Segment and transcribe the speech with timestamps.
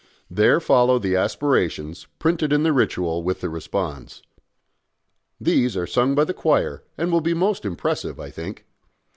[0.31, 4.23] There follow the Aspirations printed in the ritual with the responds.
[5.39, 8.65] These are sung by the choir, and will be most impressive, I think.